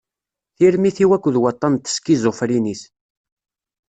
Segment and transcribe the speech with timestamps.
[0.57, 2.81] Tirmit-iw akked waṭṭan n teskiẓufrinit.